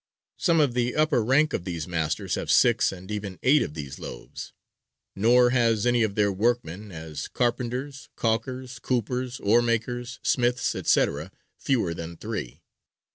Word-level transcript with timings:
Some 0.37 0.59
of 0.59 0.73
the 0.73 0.95
upper 0.95 1.23
rank 1.23 1.53
of 1.53 1.63
these 1.63 1.87
masters 1.87 2.33
have 2.33 2.49
six 2.49 2.91
and 2.91 3.11
even 3.11 3.37
eight 3.43 3.61
of 3.61 3.75
these 3.75 3.99
loaves; 3.99 4.51
nor 5.15 5.51
has 5.51 5.85
any 5.85 6.01
of 6.01 6.15
their 6.15 6.31
workmen, 6.31 6.91
as 6.91 7.27
carpenters, 7.27 8.09
caulkers, 8.15 8.79
coopers, 8.79 9.39
oar 9.41 9.61
makers, 9.61 10.19
smiths, 10.23 10.63
&c., 10.89 11.05
fewer 11.59 11.93
than 11.93 12.17
three. 12.17 12.63